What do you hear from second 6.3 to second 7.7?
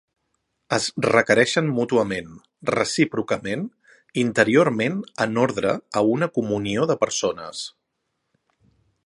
comunió de persones.